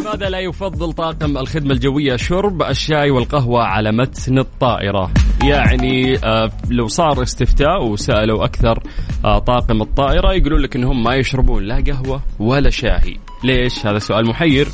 لماذا 0.00 0.28
لا 0.28 0.38
يفضل 0.38 0.92
طاقم 0.92 1.38
الخدمة 1.38 1.72
الجوية 1.72 2.16
شرب 2.16 2.62
الشاي 2.62 3.10
والقهوة 3.10 3.62
على 3.62 3.92
متن 3.92 4.38
الطائرة؟ 4.38 5.10
يعني 5.44 6.16
آه 6.16 6.50
لو 6.70 6.86
صار 6.86 7.22
استفتاء 7.22 7.84
وسألوا 7.84 8.44
أكثر 8.44 8.82
آه 9.24 9.38
طاقم 9.38 9.82
الطائرة 9.82 10.32
يقولون 10.32 10.60
لك 10.60 10.76
أنهم 10.76 11.02
ما 11.02 11.14
يشربون 11.14 11.62
لا 11.64 11.84
قهوة 11.86 12.22
ولا 12.38 12.70
شاهي 12.70 13.16
ليش؟ 13.44 13.86
هذا 13.86 13.98
سؤال 13.98 14.28
محير 14.28 14.68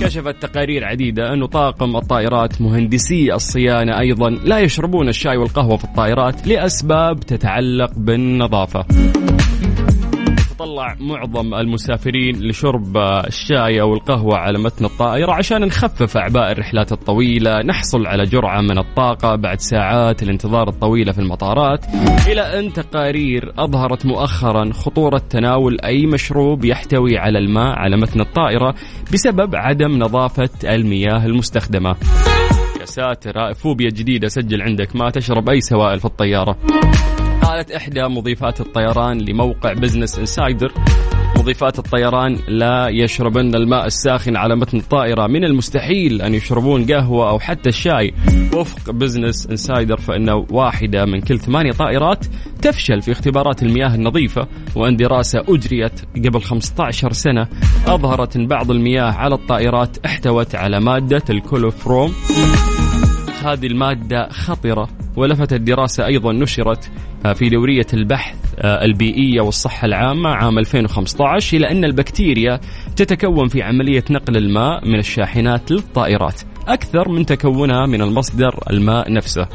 كشفت 0.00 0.42
تقارير 0.42 0.84
عديدة 0.84 1.32
أن 1.32 1.46
طاقم 1.46 1.96
الطائرات 1.96 2.60
مهندسي 2.60 3.34
الصيانة 3.34 3.98
أيضا 3.98 4.30
لا 4.30 4.58
يشربون 4.58 5.08
الشاي 5.08 5.36
والقهوة 5.36 5.76
في 5.76 5.84
الطائرات 5.84 6.46
لأسباب 6.46 7.20
تتعلق 7.20 7.90
بالنظافة 7.96 8.84
تطلع 10.58 10.96
معظم 11.00 11.54
المسافرين 11.54 12.36
لشرب 12.36 12.96
الشاي 13.26 13.80
أو 13.80 13.94
القهوة 13.94 14.36
على 14.36 14.58
متن 14.58 14.84
الطائرة 14.84 15.32
عشان 15.32 15.60
نخفف 15.60 16.16
أعباء 16.16 16.52
الرحلات 16.52 16.92
الطويلة، 16.92 17.62
نحصل 17.62 18.06
على 18.06 18.24
جرعة 18.24 18.60
من 18.60 18.78
الطاقة 18.78 19.36
بعد 19.36 19.60
ساعات 19.60 20.22
الانتظار 20.22 20.68
الطويلة 20.68 21.12
في 21.12 21.18
المطارات، 21.18 21.86
إلى 22.28 22.40
أن 22.40 22.72
تقارير 22.72 23.52
أظهرت 23.58 24.06
مؤخرا 24.06 24.72
خطورة 24.72 25.22
تناول 25.30 25.80
أي 25.80 26.06
مشروب 26.06 26.64
يحتوي 26.64 27.18
على 27.18 27.38
الماء 27.38 27.78
على 27.78 27.96
متن 27.96 28.20
الطائرة 28.20 28.74
بسبب 29.12 29.56
عدم 29.56 29.98
نظافة 29.98 30.50
المياه 30.64 31.26
المستخدمة. 31.26 31.96
يا 32.80 32.84
ساتر 32.84 33.54
فوبيا 33.54 33.90
جديدة 33.90 34.28
سجل 34.28 34.62
عندك 34.62 34.96
ما 34.96 35.10
تشرب 35.10 35.48
أي 35.48 35.60
سوائل 35.60 36.00
في 36.00 36.04
الطيارة. 36.04 36.56
قالت 37.54 37.70
إحدى 37.70 38.02
مضيفات 38.02 38.60
الطيران 38.60 39.18
لموقع 39.18 39.72
Business 39.72 40.18
Insider 40.18 40.72
مضيفات 41.38 41.78
الطيران 41.78 42.38
لا 42.48 42.88
يشربن 42.88 43.54
الماء 43.54 43.86
الساخن 43.86 44.36
على 44.36 44.56
متن 44.56 44.78
الطائرة. 44.78 45.26
من 45.26 45.44
المستحيل 45.44 46.22
أن 46.22 46.34
يشربون 46.34 46.92
قهوة 46.92 47.30
أو 47.30 47.38
حتى 47.38 47.68
الشاي. 47.68 48.14
وفق 48.54 48.90
Business 48.90 49.46
Insider 49.46 49.96
فإن 49.96 50.28
واحدة 50.50 51.04
من 51.04 51.20
كل 51.20 51.38
ثمانية 51.38 51.72
طائرات 51.72 52.26
تفشل 52.62 53.02
في 53.02 53.12
اختبارات 53.12 53.62
المياه 53.62 53.94
النظيفة. 53.94 54.48
وأن 54.76 54.96
دراسة 54.96 55.44
أجريت 55.48 56.00
قبل 56.26 56.42
15 56.42 57.12
سنة 57.12 57.48
أظهرت 57.86 58.36
أن 58.36 58.46
بعض 58.46 58.70
المياه 58.70 59.12
على 59.12 59.34
الطائرات 59.34 59.96
احتوت 60.06 60.54
على 60.54 60.80
مادة 60.80 61.22
ال 61.30 61.38
coliform. 61.38 62.14
هذه 63.46 63.66
المادة 63.66 64.28
خطرة 64.28 64.88
ولفتت 65.16 65.60
دراسة 65.60 66.06
أيضا 66.06 66.32
نشرت 66.32 66.90
آه، 67.26 67.32
في 67.32 67.48
دورية 67.48 67.86
البحث 67.94 68.36
آه، 68.58 68.84
البيئية 68.84 69.40
والصحة 69.40 69.86
العامة 69.86 70.30
عام 70.30 70.58
2015 70.58 71.56
إلى 71.56 71.70
أن 71.70 71.84
البكتيريا 71.84 72.60
تتكون 72.96 73.48
في 73.48 73.62
عملية 73.62 74.04
نقل 74.10 74.36
الماء 74.36 74.88
من 74.88 74.98
الشاحنات 74.98 75.70
للطائرات. 75.70 76.42
أكثر 76.68 77.08
من 77.08 77.26
تكونها 77.26 77.86
من 77.86 78.02
المصدر 78.02 78.60
الماء 78.70 79.12
نفسه. 79.12 79.48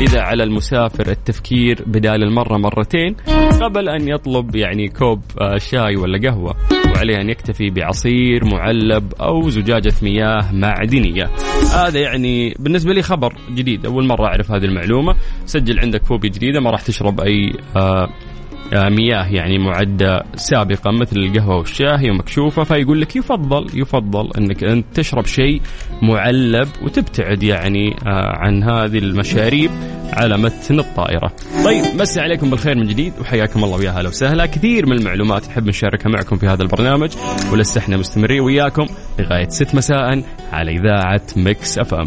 لذا 0.00 0.20
على 0.20 0.42
المسافر 0.42 1.10
التفكير 1.10 1.84
بدال 1.86 2.22
المرة 2.22 2.56
مرتين 2.58 3.16
قبل 3.62 3.88
أن 3.88 4.08
يطلب 4.08 4.56
يعني 4.56 4.88
كوب 4.88 5.22
آه، 5.40 5.58
شاي 5.58 5.96
ولا 5.96 6.30
قهوة 6.30 6.56
وعليه 6.94 7.20
أن 7.20 7.30
يكتفي 7.30 7.70
بعصير 7.70 8.44
معلب 8.44 9.12
أو 9.20 9.50
زجاجة 9.50 9.94
مياه 10.02 10.52
معدنية. 10.52 11.30
هذا 11.74 12.00
يعني 12.00 12.54
بالنسبة 12.58 12.92
لي 12.92 13.02
خبر 13.02 13.34
جديد 13.50 13.86
أول 13.86 14.06
مرة 14.06 14.26
أعرف 14.26 14.50
هذه 14.50 14.64
المعلومة. 14.64 15.16
سجل 15.46 15.80
عندك 15.80 16.04
فوبيا 16.04 16.30
جديدة 16.30 16.60
ما 16.60 16.70
راح 16.70 16.82
تشرب 16.82 17.20
أي 17.20 17.52
آه 17.76 18.08
مياه 18.74 19.26
يعني 19.32 19.58
معدة 19.58 20.22
سابقة 20.34 20.90
مثل 20.90 21.16
القهوة 21.16 21.56
والشاي 21.56 22.10
ومكشوفة 22.10 22.62
فيقول 22.62 23.00
لك 23.00 23.16
يفضل 23.16 23.66
يفضل 23.74 24.30
إنك 24.38 24.64
أنت 24.64 24.86
تشرب 24.94 25.26
شيء 25.26 25.60
معلب 26.02 26.68
وتبتعد 26.82 27.42
يعني 27.42 27.96
آه، 28.06 28.36
عن 28.36 28.62
هذه 28.62 28.98
المشاريب 28.98 29.70
على 30.12 30.38
متن 30.38 30.78
الطائرة. 30.78 31.32
طيب 31.64 31.84
مسي 32.00 32.20
عليكم 32.20 32.50
بالخير 32.50 32.78
من 32.78 32.86
جديد 32.86 33.12
وحياكم 33.20 33.64
الله 33.64 33.76
ويا 33.76 33.90
هلا 33.90 34.08
وسهلا، 34.08 34.46
كثير 34.46 34.86
من 34.86 34.92
المعلومات 34.92 35.48
نحب 35.48 35.66
نشاركها 35.66 36.10
معكم 36.10 36.36
في 36.36 36.46
هذا 36.46 36.62
البرنامج 36.62 37.10
ولسه 37.52 37.78
إحنا 37.78 37.96
مستمرين 37.96 38.40
وياكم 38.40 38.86
لغاية 39.18 39.48
6 39.48 39.76
مساء 39.76 40.22
على 40.52 40.72
إذاعة 40.72 41.22
Mix 41.36 41.78
FM. 41.78 42.06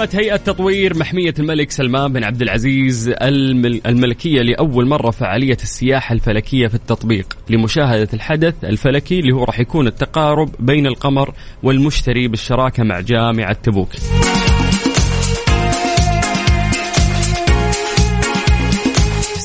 قامت 0.00 0.16
هيئة 0.16 0.36
تطوير 0.36 0.96
محمية 0.96 1.34
الملك 1.38 1.70
سلمان 1.70 2.12
بن 2.12 2.24
عبد 2.24 2.42
العزيز 2.42 3.14
الملكية 3.86 4.42
لأول 4.42 4.86
مرة 4.86 5.10
فعالية 5.10 5.56
السياحة 5.62 6.12
الفلكية 6.12 6.66
في 6.66 6.74
التطبيق 6.74 7.36
لمشاهدة 7.50 8.08
الحدث 8.14 8.64
الفلكي 8.64 9.20
اللي 9.20 9.32
هو 9.32 9.44
راح 9.44 9.60
يكون 9.60 9.86
التقارب 9.86 10.50
بين 10.58 10.86
القمر 10.86 11.34
والمشتري 11.62 12.28
بالشراكة 12.28 12.82
مع 12.82 13.00
جامعة 13.00 13.52
تبوك. 13.52 13.88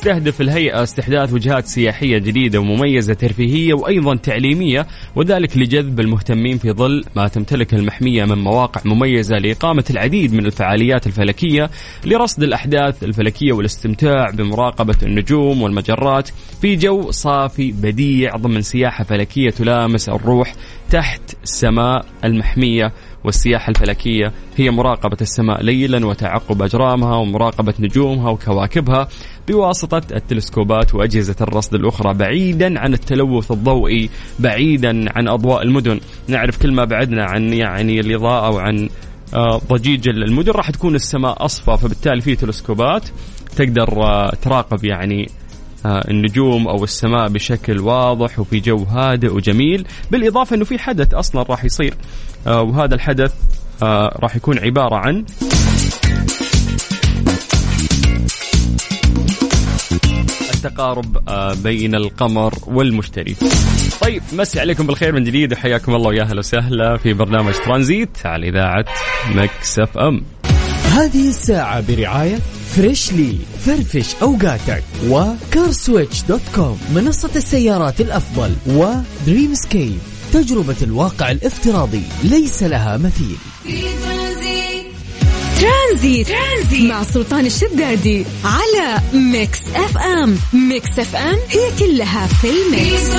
تستهدف 0.06 0.42
الهيئة 0.42 0.84
استحداث 0.84 1.34
وجهات 1.34 1.66
سياحية 1.66 2.18
جديدة 2.18 2.60
ومميزة 2.60 3.14
ترفيهية 3.14 3.74
وأيضا 3.74 4.16
تعليمية 4.16 4.88
وذلك 5.16 5.58
لجذب 5.58 6.00
المهتمين 6.00 6.58
في 6.58 6.72
ظل 6.72 7.04
ما 7.16 7.28
تمتلك 7.28 7.74
المحمية 7.74 8.26
من 8.26 8.38
مواقع 8.38 8.82
مميزة 8.86 9.38
لإقامة 9.38 9.84
العديد 9.90 10.34
من 10.34 10.46
الفعاليات 10.46 11.08
الفلكية 11.08 11.70
لرصد 12.06 12.44
الأحداث 12.44 13.04
الفلكية 13.04 13.54
والاستمتاع 13.54 14.26
بمراقبة 14.34 14.98
النجوم 15.04 15.62
والمجرات 15.62 16.30
في 16.62 16.76
جو 16.76 17.12
صافي 17.12 17.72
بديع 17.72 18.36
ضمن 18.36 18.62
سياحة 18.62 19.04
فلكية 19.04 19.50
تلامس 19.50 20.10
الروح 20.10 20.54
تحت 20.90 21.22
سماء 21.44 22.06
المحمية 22.24 22.94
والسياحة 23.26 23.70
الفلكية 23.70 24.32
هي 24.58 24.72
مراقبة 24.72 25.18
السماء 25.22 25.64
ليلا 25.64 26.06
وتعقب 26.06 26.62
أجرامها 26.62 27.16
ومراقبة 27.16 27.74
نجومها 27.80 28.30
وكواكبها. 28.30 29.08
بواسطة 29.48 30.02
التلسكوبات 30.16 30.96
وأجهزة 30.96 31.36
الرصد 31.42 31.76
الأخرى 31.76 32.14
بعيدا 32.14 32.80
عن 32.80 32.94
التلوث 32.94 33.52
الضوئي 33.52 34.10
بعيدا 34.40 35.06
عن 35.18 35.28
أضواء 35.28 35.62
المدن. 35.62 36.00
نعرف 36.28 36.58
كل 36.58 36.72
ما 36.72 36.86
بعدنا 36.86 37.24
عن 37.24 37.54
يعني 37.54 38.00
الإضاءة 38.00 38.50
وعن 38.50 38.90
آه، 39.34 39.62
ضجيج 39.70 40.08
المدن. 40.08 40.52
راح 40.52 40.72
تكون 40.72 40.96
السماء 40.96 41.46
أصفى 41.46 41.78
فبالتالي 41.78 42.22
في 42.22 42.36
تلسكوبات 42.36 43.04
تقدر 43.56 44.04
آه، 44.04 44.32
تراقب 44.42 44.86
يعني 44.86 45.30
آه، 45.86 46.04
النجوم 46.12 46.68
أو 46.68 46.84
السماء 46.84 47.30
بشكل 47.30 47.80
واضح 47.80 48.40
وفي 48.40 48.60
جو 48.60 48.84
هادئ 48.84 49.34
وجميل. 49.34 49.88
بالإضافة 50.12 50.56
إنه 50.56 50.66
في 50.66 50.80
حدث 50.80 51.14
أصلا 51.14 51.44
راح 51.44 51.66
يصير 51.66 51.94
وهذا 52.46 52.96
الحدث 52.96 53.34
راح 54.22 54.36
يكون 54.36 54.60
عبارة 54.60 54.96
عن 54.96 55.26
التقارب 60.66 61.30
آه، 61.30 61.54
بين 61.54 61.96
القمر 61.96 62.54
والمشتري. 62.68 63.36
طيب 64.02 64.24
مسي 64.34 64.60
عليكم 64.60 64.88
بالخير 64.88 65.12
من 65.12 65.24
جديد 65.24 65.54
وحياكم 65.54 65.96
الله 65.96 66.08
ويا 66.08 66.24
أهلا 66.24 66.40
وسهلا 66.40 66.98
في 66.98 67.14
برنامج 67.14 67.54
ترانزيت 67.54 68.26
على 68.26 68.50
إذاعة 68.50 68.86
Mix 69.36 69.80
FM. 69.80 70.24
هذه 70.92 71.30
الساعة 71.30 71.84
برعاية 71.88 72.40
Freshly 72.76 73.38
فرفش 73.66 74.16
أوقاتك 74.22 74.84
و 75.10 76.22
CarSwitch.com 76.22 76.80
منصة 76.96 77.32
السيارات 77.36 78.02
الأفضل 78.02 78.56
و 78.68 79.54
Dreamscape 79.54 79.98
تجربة 80.34 80.76
الواقع 80.82 81.32
الافتراضي 81.32 82.04
ليس 82.24 82.64
لها 82.64 82.98
مثيل. 82.98 83.38
ترانزيت, 85.66 86.28
ترانزيت. 86.28 86.92
مع 86.92 87.04
سلطان 87.04 87.46
الشدادي 87.46 88.26
على 88.44 89.02
Mix 89.32 89.62
FM. 89.76 90.36
Mix 90.70 91.00
FM 91.00 91.36
هي 91.50 91.80
كلها 91.80 92.28
في 92.28 92.48
ال 92.48 92.61
Mix. 92.61 93.16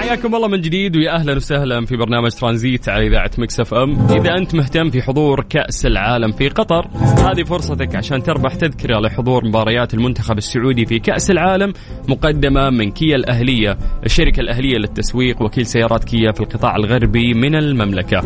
حياكم 0.00 0.34
الله 0.34 0.48
من 0.48 0.60
جديد 0.60 0.96
ويا 0.96 1.14
أهلا 1.14 1.36
وسهلا 1.36 1.86
في 1.86 1.96
برنامج 1.96 2.30
ترانزيت 2.30 2.88
على 2.88 3.06
إذاعة 3.06 3.30
Mix 3.38 3.60
FM، 3.60 4.06
إذا 4.10 4.34
أنت 4.38 4.54
مهتم 4.54 4.90
في 4.90 5.02
حضور 5.02 5.44
كأس 5.50 5.86
العالم 5.86 6.32
في 6.32 6.48
قطر، 6.48 6.86
هذه 7.18 7.44
فرصتك 7.44 7.96
عشان 7.96 8.22
تربح 8.22 8.54
تذكرة 8.54 9.00
لحضور 9.00 9.44
مباريات 9.44 9.94
المنتخب 9.94 10.38
السعودي 10.38 10.86
في 10.86 10.98
كأس 10.98 11.30
العالم 11.30 11.72
مقدمة 12.08 12.70
من 12.70 12.90
كيا 12.90 13.16
الأهلية، 13.16 13.78
الشركة 14.04 14.40
الأهلية 14.40 14.78
للتسويق 14.78 15.42
وكيل 15.42 15.66
سيارات 15.66 16.04
كيا 16.04 16.32
في 16.32 16.40
القطاع 16.40 16.76
الغربي 16.76 17.34
من 17.34 17.54
المملكة. 17.54 18.20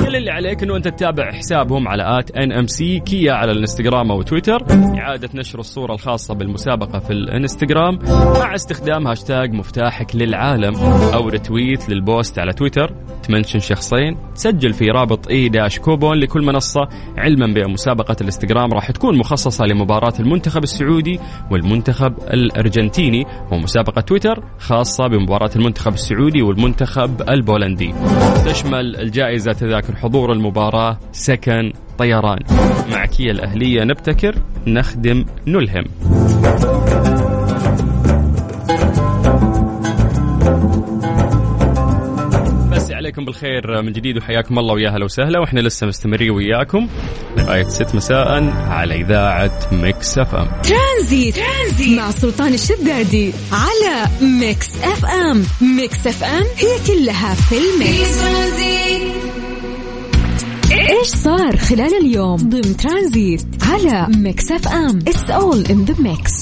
كل 0.00 0.16
اللي 0.16 0.30
عليك 0.30 0.62
إنه 0.62 0.76
أنت 0.76 0.88
تتابع 0.88 1.32
حسابهم 1.32 1.88
على 1.88 2.18
at 2.18 2.30
NMC 2.48 3.00
Kia 3.00 3.32
على 3.32 3.52
الإنستغرام 3.52 4.10
أو 4.10 4.22
تويتر، 4.22 4.66
إعادة 4.98 5.28
نشر 5.34 5.58
الصورة 5.58 5.94
الخاصة 5.94 6.34
بالمسابقة 6.34 6.98
في 6.98 7.12
الإنستغرام 7.12 7.98
مع 8.40 8.54
استخدام 8.54 9.06
هاشتاج 9.06 9.52
مفتاحك 9.52 10.16
للعالم 10.16 10.76
أو 11.14 11.28
retweet 11.28 11.88
لل 11.88 12.05
post 12.05 12.38
على 12.38 12.52
تويتر. 12.52 12.94
تمنشن 13.22 13.58
شخصين. 13.58 14.16
تسجل 14.34 14.72
في 14.72 14.84
رابط 14.84 15.28
e 15.28 15.48
dash 15.48 15.78
coupon 15.78 16.16
لكل 16.16 16.42
منصة. 16.42 16.88
علما 17.18 17.46
بان 17.46 17.72
مسابقه 17.72 18.16
الإنستغرام 18.20 18.72
راح 18.72 18.90
تكون 18.90 19.18
مخصصة 19.18 19.64
لمباراة 19.64 20.14
المنتخب 20.20 20.62
السعودي 20.62 21.20
والمنتخب 21.50 22.18
الأرجنتيني 22.18 23.26
ومسابقة 23.52 24.00
تويتر 24.00 24.44
خاصة 24.58 25.06
بمباراة 25.06 25.50
المنتخب 25.56 25.92
السعودي 25.92 26.42
والمنتخب 26.42 27.22
البولندي. 27.28 27.94
تشمل 28.46 28.96
الجائزة 28.96 29.52
تذاكر 29.52 29.96
حضور 29.96 30.32
المباراة. 30.32 30.98
سكن 31.12 31.72
طيران 31.98 32.38
مع 32.90 33.06
كيا 33.06 33.30
الأهلية 33.30 33.84
نبتكر 33.84 34.34
نخدم 34.66 35.24
نلهم. 35.46 35.84
عليكم 43.08 43.24
بالخير 43.24 43.82
من 43.82 43.92
جديد 43.92 44.16
وحياكم 44.16 44.58
الله 44.58 44.74
ويا 44.74 44.90
هلا 44.90 45.04
وسهلا 45.04 45.38
وإحنا 45.38 45.60
لسه 45.60 45.86
مستمرين 45.86 46.30
وياكم. 46.30 46.88
لغايه 47.36 47.64
6 47.64 47.96
مساء 47.96 48.28
على 48.68 48.94
إذاعة 48.94 49.60
Mix 49.72 50.18
FM. 50.18 50.48
ترانزيت, 50.62 51.36
ترانزيت 51.36 51.98
مع 51.98 52.10
سلطان 52.10 52.54
الشدادي 52.54 53.32
على 53.52 54.06
Mix 54.40 54.82
FM. 54.82 55.44
Mix 55.76 56.06
FM 56.06 56.44
هي 56.56 56.86
كلها 56.86 57.34
في 57.34 57.54
ال 57.58 57.70
Mix. 57.70 58.20
ترانزيت 58.20 59.37
إيش 61.08 61.16
صار 61.16 61.56
خلال 61.56 62.06
اليوم 62.06 62.36
ضمن 62.36 62.76
ترانزيت 62.76 63.46
على 63.62 64.06
Mix 64.16 64.52
FM؟ 64.52 64.98
It's 64.98 65.30
all 65.30 65.64
in 65.66 65.84
the 65.84 65.94
mix 65.98 66.32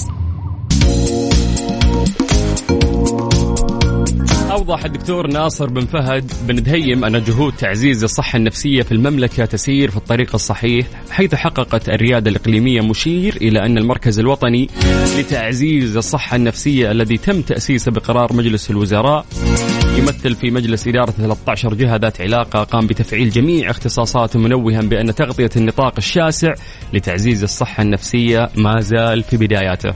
أوضح 4.51 4.85
الدكتور 4.85 5.27
ناصر 5.27 5.69
بن 5.69 5.85
فهد 5.85 6.31
بن 6.47 6.63
دهيم 6.63 7.05
أن 7.05 7.23
جهود 7.23 7.53
تعزيز 7.53 8.03
الصحة 8.03 8.37
النفسية 8.37 8.81
في 8.81 8.91
المملكة 8.91 9.45
تسير 9.45 9.91
في 9.91 9.97
الطريق 9.97 10.35
الصحيح 10.35 10.87
حيث 11.09 11.35
حققت 11.35 11.89
الريادة 11.89 12.29
الإقليمية 12.29 12.81
مشير 12.81 13.35
إلى 13.35 13.65
أن 13.65 13.77
المركز 13.77 14.19
الوطني 14.19 14.69
لتعزيز 15.17 15.97
الصحة 15.97 16.35
النفسية 16.35 16.91
الذي 16.91 17.17
تم 17.17 17.41
تأسيسه 17.41 17.91
بقرار 17.91 18.33
مجلس 18.33 18.71
الوزراء. 18.71 19.25
يمثل 19.97 20.35
في 20.35 20.51
مجلس 20.51 20.87
إدارة 20.87 21.11
13 21.11 21.73
جهة 21.73 21.95
ذات 21.95 22.21
علاقة 22.21 22.63
قام 22.63 22.87
بتفعيل 22.87 23.29
جميع 23.29 23.69
اختصاصاته 23.69 24.39
منوها 24.39 24.81
بأن 24.81 25.15
تغطية 25.15 25.49
النطاق 25.55 25.93
الشاسع 25.97 26.53
لتعزيز 26.93 27.43
الصحة 27.43 27.83
النفسية 27.83 28.49
ما 28.55 28.79
زال 28.79 29.23
في 29.23 29.37
بداياته. 29.37 29.93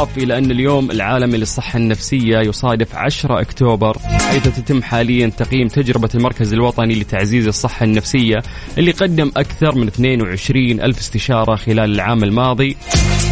أضاف 0.00 0.18
إلى 0.18 0.38
أن 0.38 0.50
اليوم 0.50 0.90
العالمي 0.90 1.38
للصحة 1.38 1.76
النفسية 1.76 2.38
يصادف 2.38 2.96
10 2.96 3.40
أكتوبر 3.40 3.98
حيث 3.98 4.42
تتم 4.42 4.82
حاليا 4.82 5.28
تقييم 5.28 5.68
تجربة 5.68 6.08
المركز 6.14 6.52
الوطني 6.52 6.94
لتعزيز 6.94 7.48
الصحة 7.48 7.84
النفسية 7.84 8.42
اللي 8.78 8.90
قدم 8.90 9.32
أكثر 9.36 9.74
من 9.74 9.86
22 9.86 10.80
ألف 10.80 10.98
استشارة 10.98 11.56
خلال 11.56 11.94
العام 11.94 12.24
الماضي 12.24 12.76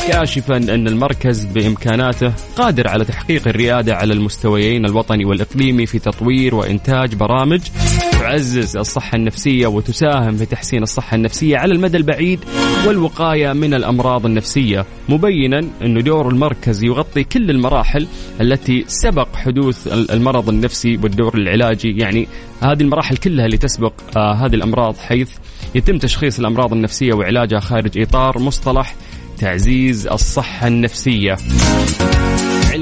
كاشفا 0.08 0.56
أن 0.56 0.88
المركز 0.88 1.44
بإمكاناته 1.44 2.32
قادر 2.56 2.88
على 2.88 3.04
تحقيق 3.04 3.48
الريادة 3.48 3.94
على 3.96 4.12
المستويين 4.12 4.86
الوطني 4.86 5.24
والإقليمي 5.24 5.86
في 5.86 5.98
تطوير 5.98 6.54
وإنتاج 6.54 7.14
برامج 7.14 7.60
تعزز 8.18 8.76
الصحة 8.76 9.16
النفسية 9.16 9.66
وتساهم 9.66 10.36
في 10.36 10.46
تحسين 10.46 10.82
الصحة 10.82 11.14
النفسية 11.14 11.56
على 11.56 11.74
المدى 11.74 11.96
البعيد 11.96 12.40
والوقاية 12.86 13.52
من 13.52 13.74
الأمراض 13.74 14.26
النفسية. 14.26 14.84
مبينا 15.08 15.58
أن 15.82 16.02
دور 16.02 16.28
المركز 16.28 16.84
يغطي 16.84 17.24
كل 17.24 17.50
المراحل 17.50 18.06
التي 18.40 18.84
سبق 18.88 19.36
حدوث 19.36 19.86
ال- 19.86 20.10
المرض 20.10 20.48
النفسي 20.48 20.96
والدور 20.96 21.34
العلاجي. 21.34 21.94
يعني 21.98 22.28
هذه 22.62 22.80
المراحل 22.82 23.16
كلها 23.16 23.46
اللي 23.46 23.58
تسبق 23.58 23.92
آه 24.16 24.32
هذه 24.34 24.54
الأمراض 24.54 24.96
حيث 24.96 25.30
يتم 25.74 25.98
تشخيص 25.98 26.38
الأمراض 26.38 26.72
النفسية 26.72 27.12
وعلاجها 27.14 27.60
خارج 27.60 27.98
إطار 28.00 28.38
مصطلح 28.38 28.94
تعزيز 29.38 30.06
الصحة 30.06 30.66
النفسية. 30.66 31.36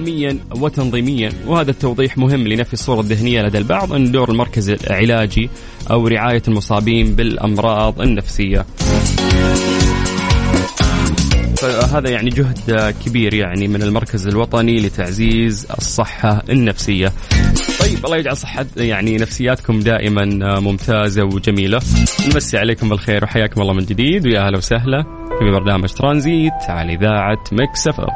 علميا 0.06 0.38
وتنظيميا. 0.56 1.32
وهذا 1.46 1.70
التوضيح 1.70 2.18
مهم 2.18 2.48
لنفي 2.48 2.72
الصورة 2.72 3.00
الذهنية 3.00 3.42
لدى 3.42 3.58
البعض 3.58 3.92
أن 3.92 4.12
دور 4.12 4.30
المركز 4.30 4.70
العلاجي 4.70 5.50
أو 5.90 6.08
رعاية 6.08 6.42
المصابين 6.48 7.14
بالأمراض 7.14 8.00
النفسية. 8.00 8.66
فهذا 11.56 12.10
يعني 12.10 12.30
جهد 12.30 12.94
كبير 13.06 13.34
يعني 13.34 13.68
من 13.68 13.82
المركز 13.82 14.26
الوطني 14.26 14.76
لتعزيز 14.76 15.66
الصحة 15.78 16.42
النفسية. 16.50 17.12
طيب 17.80 18.04
الله 18.04 18.16
يجعل 18.16 18.36
صحة 18.36 18.66
يعني 18.76 19.16
نفسياتكم 19.16 19.80
دائما 19.80 20.24
ممتازة 20.60 21.24
وجميلة. 21.24 21.80
نمسي 22.32 22.58
عليكم 22.58 22.88
بالخير 22.88 23.24
وحياكم 23.24 23.62
الله 23.62 23.72
من 23.72 23.84
جديد. 23.84 24.26
ويا 24.26 24.46
أهلا 24.46 24.56
وسهلا 24.56 25.02
في 25.38 25.50
برنامج 25.50 25.88
ترانزيت 25.88 26.52
على 26.68 26.94
إذاعة 26.94 27.44
مكسفة 27.52 28.06